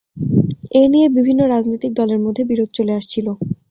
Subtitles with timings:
[0.73, 3.27] এ নিয়ে বিভিন্ন রাজনৈতিক দলের মধ্যে বিরোধ চলে আসছিল।